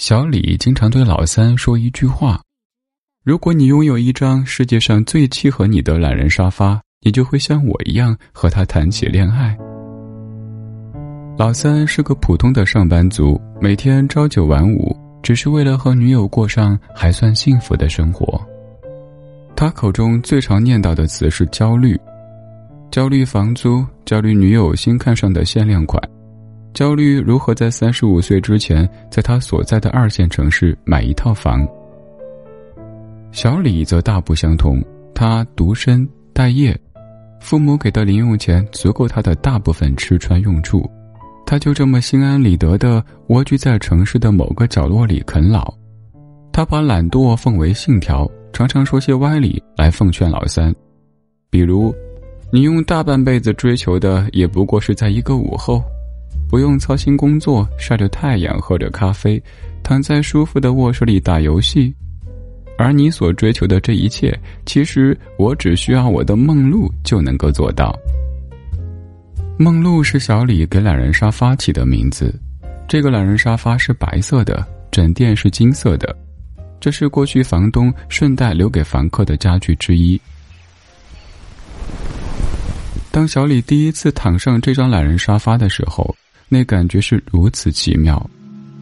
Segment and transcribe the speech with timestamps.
[0.00, 2.40] 小李经常对老三说一句话
[3.22, 9.54] ：“如果你拥有一张世界上最契合你的懒人沙发，你就会像我一样和他谈起恋爱。”
[11.36, 18.40] 老三是个普通的上班族，每天朝九晚五，只是为了和女友过上还算幸福的生活。
[19.54, 21.94] 他口中最常念叨的词是焦虑，
[22.90, 26.02] 焦虑房租，焦虑女友新看上的限量款。
[26.72, 31.66] 焦虑如何在三十五岁之前，在他所在的二线城市买一套房。
[33.32, 34.82] 小李则大不相同，
[35.14, 36.76] 他独身待业，
[37.40, 40.88] 父母给的零用钱足够他的大部分吃穿用住，
[41.44, 45.72] 他就这么心安理得的蜗居在城市的某个角落里啃老。
[46.52, 50.74] 他把懒惰奉为信条，常常说些歪理来奉劝老三，
[51.50, 51.94] 比如
[52.52, 55.82] ：“你用大半辈子追求的，也不过是在一个午后。”
[56.48, 59.40] 不用操心工作，晒着太阳，喝着咖啡，
[59.82, 61.94] 躺在舒服的卧室里打游戏，
[62.76, 67.96] 而你所追求的这一切，其实我只需要我的梦露就能够做到。
[69.56, 72.34] 梦露是小李给懒人沙发起的名字，
[72.88, 76.16] 这个懒人沙发是白色的，枕垫是金色的，
[76.80, 80.20] 这是过去房东顺带留给房客的家具之一。
[83.12, 86.12] 当小李第一次躺上这张懒人沙发的时候。
[86.52, 88.28] 那感觉是如此奇妙，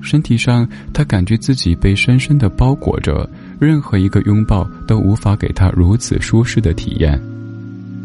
[0.00, 3.28] 身体上他感觉自己被深深的包裹着，
[3.60, 7.20] 任何一个拥抱都无法给他如此舒适的体验。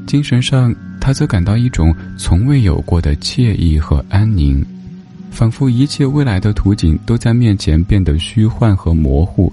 [0.05, 4.63] 精神上，他则感到一种从未有过的惬意和安宁，
[5.31, 9.51] 仿佛一切未来的图景都在面前变得虚幻和模糊，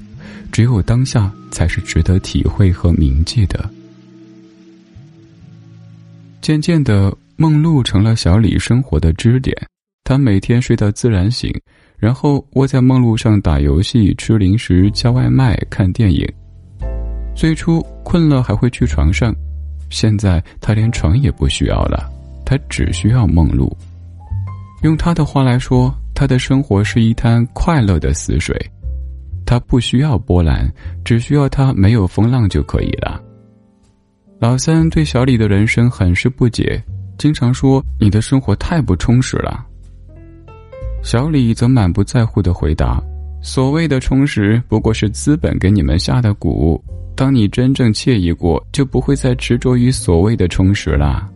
[0.50, 3.70] 只有当下才是值得体会和铭记的。
[6.40, 9.56] 渐渐的，梦露成了小李生活的支点。
[10.04, 11.50] 他每天睡到自然醒，
[11.96, 16.26] 然后窝在梦露上打游戏、吃零食、叫外卖、看电影。
[17.34, 19.34] 最初困了还会去床上，
[19.90, 22.10] 现在他连床也不需要了，
[22.44, 23.74] 他只需要梦露。
[24.82, 28.54] 用他的话来说，他的生活是一滩快乐的死水，
[29.46, 30.70] 他不需要波澜，
[31.04, 33.22] 只需要他没有风浪就可以了。
[34.40, 36.82] 老三对小李的人生很是不解，
[37.16, 39.64] 经常说：“你的生活太不充实了。”
[41.02, 43.02] 小李则满不在乎的回答
[43.42, 46.80] ：“所谓的充实，不过是资本给你们下的蛊。
[47.16, 51.28] 当你真正惬意过，就不会再执着于所谓的充实了。”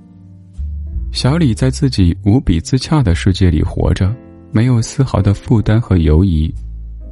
[1.13, 4.15] 小李在自己无比自洽的世界里活着，
[4.53, 6.53] 没有丝毫的负担和犹疑。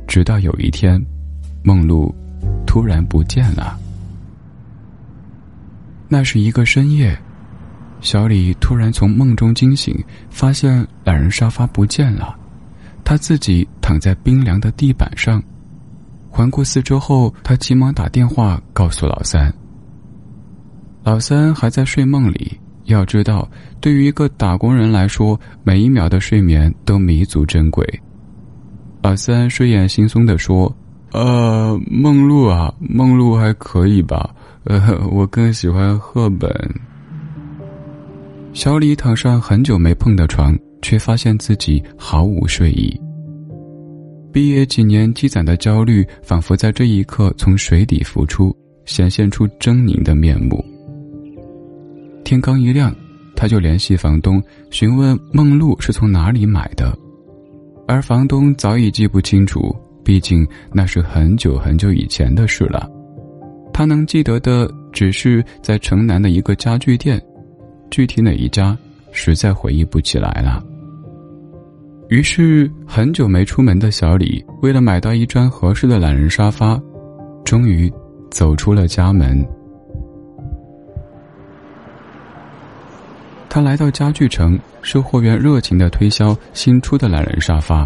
[0.07, 1.03] 直到有一天，
[1.63, 2.15] 梦露
[2.67, 3.79] 突然不见了。
[6.09, 7.19] 那是一个深夜，
[8.01, 9.99] 小李突然从梦中惊醒，
[10.31, 12.39] 发现懒人沙发不见了。
[13.05, 15.43] 他自己躺在冰凉的地板上，
[16.31, 19.53] 环顾四周后，他急忙打电话告诉老三。
[21.03, 23.47] 老三还在睡梦里，要知道，
[23.79, 27.87] 对于一个打工人来说，每一秒的睡眠都弥足珍贵。
[29.03, 30.75] 老三睡眼惺忪的说
[31.13, 34.35] ：“呃，梦露啊，梦露还可以吧？
[34.65, 36.51] 呃，我更喜欢赫本。”
[38.55, 40.57] 小李躺上很久没碰的床。
[40.85, 43.01] 却发现自己毫无睡意。
[44.31, 50.63] 毕业几年积攒的焦虑，仿佛在这一刻从水底浮出，显现出狰狞的面目。
[52.23, 52.95] 天刚一亮，
[53.35, 56.95] 他就联系房东询问梦露是从哪里买的，
[57.89, 59.75] 而房东早已记不清楚，
[60.05, 62.91] 毕竟那是很久很久以前的事了。
[63.73, 67.21] 他能记得的只是在城南的一个家具店，
[67.91, 68.77] 具体哪一家，
[69.13, 70.63] 实在回忆不起来了。
[72.15, 76.81] 于是，很久没出门的小李，为了买到一张合适的懒人沙发，
[77.45, 77.93] 终于
[78.31, 79.45] 走出了家门。
[83.49, 87.85] 他来到家具城，售货员热情的推销新出的懒人沙发。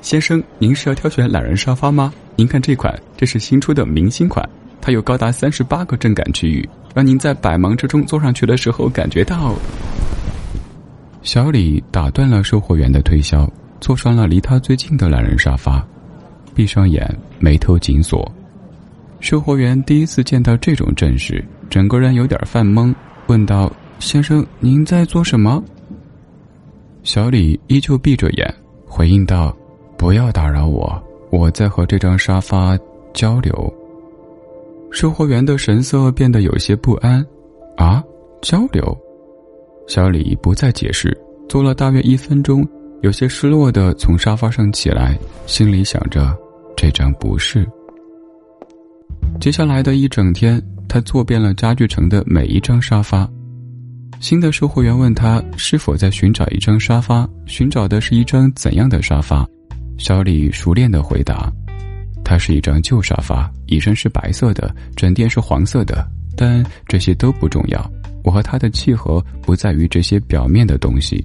[0.00, 2.14] 先生，您是要挑选懒人沙发吗？
[2.36, 4.48] 您看这款，这是新出的明星款，
[4.80, 9.56] 它有高达三十八个震感区域，让您在百忙之中坐上去的时候感觉到。
[11.26, 13.50] 小李打断了售货员的推销，
[13.80, 15.84] 坐上了离他最近的懒人沙发，
[16.54, 17.04] 闭上眼，
[17.40, 18.30] 眉头紧锁。
[19.18, 22.94] 售货员第一次见到这种阵势，整个人有点犯懵，
[23.26, 25.60] 问道：“先生，您在做什么？”
[27.02, 28.54] 小李依旧闭着眼，
[28.86, 29.54] 回应道
[29.98, 32.78] ：“不要打扰我，我在和这张沙发
[33.12, 33.74] 交流。”
[34.92, 37.26] 售货员的神色变得有些不安
[37.76, 38.00] ，“啊，
[38.40, 38.96] 交流？”
[39.86, 41.16] 小李不再解释，
[41.48, 42.66] 坐了大约一分钟，
[43.02, 45.16] 有些失落的从沙发上起来，
[45.46, 46.36] 心里想着：
[46.76, 47.66] 这张不是。
[49.40, 53.28] 接下来的一整天，他坐遍了家具城的每一张沙发。
[54.18, 59.46] 新的售货员问他是否在寻找一张沙发，寻找的是一张怎样的沙发。
[59.98, 61.52] 小李熟练的回答
[62.24, 66.06] ：“它是一张旧沙发，椅身是白色的，枕垫是黄色的。
[66.38, 67.90] 但这些都不重要，
[68.26, 71.24] 我和他的契合不在于这些表面的东西。”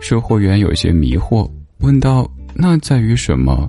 [0.00, 1.50] 售货员有些迷惑，
[1.80, 3.68] 问道：“那在于什么？”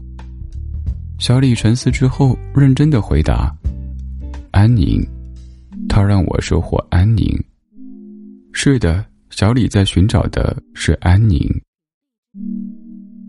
[1.17, 3.55] 小李沉思之后，认真的回答
[4.51, 5.01] ：“安宁。”
[5.89, 7.27] 他让我收获安宁。
[8.53, 11.49] 是的，小李在寻找的是安宁。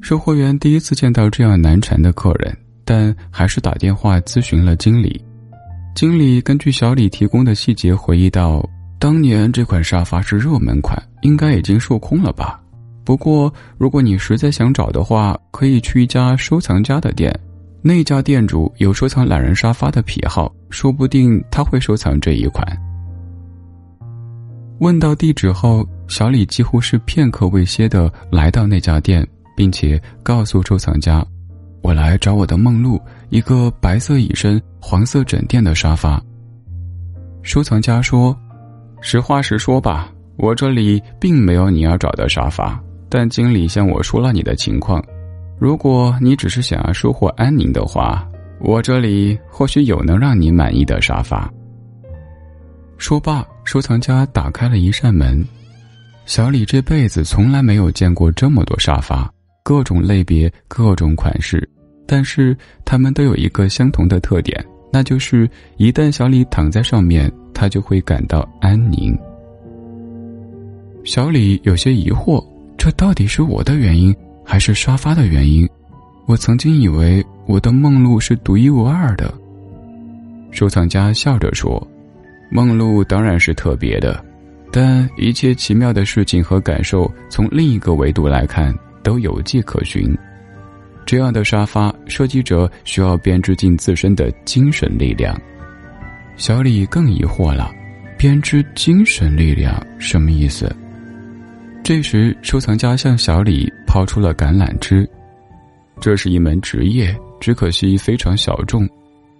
[0.00, 5.20] 售货员第一次见到这样难缠的客人，但还是打电话咨询了经理。
[5.94, 8.66] 经理根据小李提供的细节回忆道
[8.98, 12.60] ：“当年这款沙发是热门款，应该已经售空了吧？
[13.04, 17.32] 不过如果你实在想找的话，可以去一家收藏家的店。”
[17.84, 22.64] 那家店主有收藏懒人沙发的癖好，说不定他会收藏这一款。
[24.78, 31.26] 问到地址后，小李几乎是片刻未歇的来到那家店，并且告诉收藏家
[31.82, 36.23] ：“我来找我的梦露，一个白色椅身、黄色枕垫的沙发。”
[37.43, 38.37] 收藏家说
[39.02, 45.05] ：“实话实说吧，我这里并没有你要找的沙发，但经理向我说了你的情况。”
[45.58, 48.28] 如果你只是想要收获安宁的话，
[48.61, 51.49] 我这里或许有能让你满意的沙发。
[52.99, 55.44] 说罢，收藏家打开了一扇门。
[56.26, 59.32] 小李这辈子从来没有见过这么多沙发，
[59.62, 61.69] 各种类别、各种款式，
[62.06, 69.17] 但是它们都有一个相同的特点，那就是一旦小李躺在上面，他就会感到安宁。
[71.05, 72.44] 小李有些疑惑，
[72.76, 74.14] 这到底是我的原因？
[74.44, 75.69] 还是沙发的原因，
[76.26, 79.32] 我曾经以为我的梦露是独一无二的。
[80.50, 81.81] 收藏家笑着说
[82.50, 84.23] ：“梦露当然是特别的，
[84.73, 90.16] 但一切奇妙的事情和感受，从另一个维度来看都有迹可循。
[91.04, 95.38] 这样的沙发，设计者需要编织进自身的精神力量。”
[96.37, 97.70] 小李更疑惑了
[98.16, 100.75] ：“编织精神力量什么意思？”
[101.84, 105.08] 这时，收藏家向小李抛出了橄榄枝。
[106.00, 108.88] 这是一门职业，只可惜非常小众。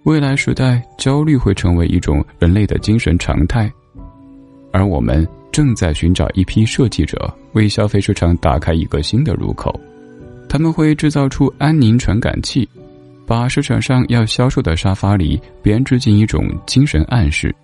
[0.03, 3.71] 未来时代，焦虑会成为一种人类的精神常态。
[4.73, 9.73] 而我们正在寻找一批设计者，为消费市场打开一个新的入口。
[10.47, 12.67] 他们会制造出安宁传感器，
[13.25, 17.55] 把市场上要销售的沙发里编织进一种精神暗示。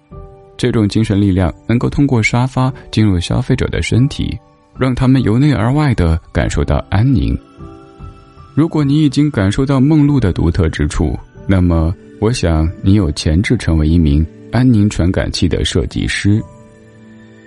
[0.58, 4.38] 这种精神力量能够通过沙发进入消费者的身体。
[4.80, 7.38] 让他们由内而外的感受到安宁。
[8.56, 16.42] 如果你已经感受到梦露的独特之处，那么我想你有潜质成为一名安宁传感器的设计师。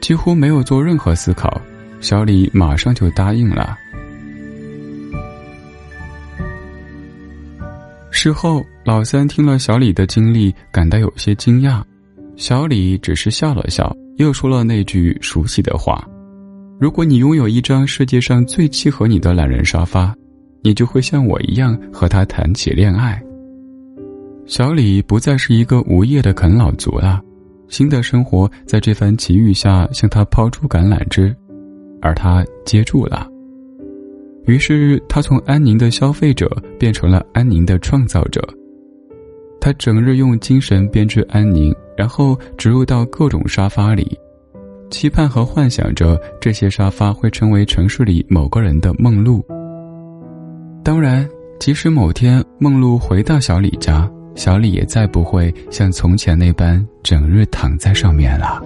[0.03, 1.59] 几乎没有做任何思考，
[2.03, 3.79] 小李马上就答应了。
[8.11, 11.81] 事后，老三听了小李的经历，感到有些惊讶。
[12.37, 16.05] 小李只是笑了笑，又说了那句熟悉的话。
[16.79, 20.13] 如果你拥有一张世界上最契合你的懒人沙发，
[20.61, 23.23] 你就会像我一样和他谈起恋爱。
[24.45, 27.21] 小李不再是一个无业的啃老族了，
[27.69, 31.35] 新的生活在这番奇遇下向他抛出橄榄枝，
[32.03, 33.27] 而他接住了。
[34.45, 38.43] 于是他从安宁的消费者变成了安宁的创造者。
[39.61, 44.19] 他整日用精神编织安宁，然后植入到各种沙发里。
[44.91, 49.43] 期盼和幻想着这些沙发会成为城市里某个人的梦露。
[50.85, 51.27] 当然，
[51.61, 58.61] 即使某天梦露回到小李家，小李也再不会像从前那般整日躺在上面了。